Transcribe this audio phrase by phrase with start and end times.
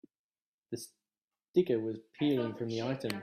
[0.71, 0.83] The
[1.53, 3.19] sticker was peeling from the item.